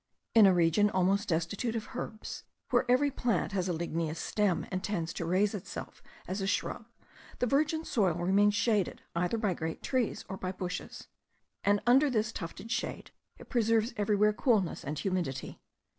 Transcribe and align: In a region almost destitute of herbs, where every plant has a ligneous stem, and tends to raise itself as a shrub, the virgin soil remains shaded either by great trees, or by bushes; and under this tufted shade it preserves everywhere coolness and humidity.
In 0.33 0.47
a 0.47 0.53
region 0.55 0.89
almost 0.89 1.29
destitute 1.29 1.75
of 1.75 1.89
herbs, 1.95 2.43
where 2.71 2.89
every 2.89 3.11
plant 3.11 3.51
has 3.51 3.69
a 3.69 3.73
ligneous 3.73 4.17
stem, 4.17 4.65
and 4.71 4.83
tends 4.83 5.13
to 5.13 5.25
raise 5.25 5.53
itself 5.53 6.01
as 6.27 6.41
a 6.41 6.47
shrub, 6.47 6.87
the 7.37 7.45
virgin 7.45 7.85
soil 7.85 8.15
remains 8.15 8.55
shaded 8.55 9.03
either 9.15 9.37
by 9.37 9.53
great 9.53 9.83
trees, 9.83 10.25
or 10.27 10.37
by 10.37 10.53
bushes; 10.53 11.07
and 11.63 11.81
under 11.85 12.09
this 12.09 12.31
tufted 12.31 12.71
shade 12.71 13.11
it 13.37 13.49
preserves 13.49 13.93
everywhere 13.95 14.33
coolness 14.33 14.83
and 14.83 14.97
humidity. 14.97 15.61